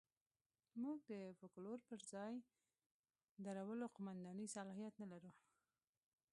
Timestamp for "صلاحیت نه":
4.55-5.07